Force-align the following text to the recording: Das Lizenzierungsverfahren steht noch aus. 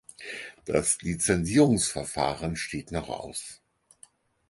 Das 0.65 0.99
Lizenzierungsverfahren 1.03 2.55
steht 2.55 2.91
noch 2.91 3.07
aus. 3.09 3.61